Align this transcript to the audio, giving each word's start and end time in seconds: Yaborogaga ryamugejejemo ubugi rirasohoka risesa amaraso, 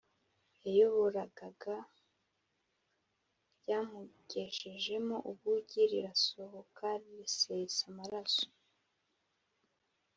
Yaborogaga 0.77 1.75
ryamugejejemo 3.59 5.15
ubugi 5.31 5.81
rirasohoka 5.91 6.85
risesa 7.17 7.81
amaraso, 7.91 8.47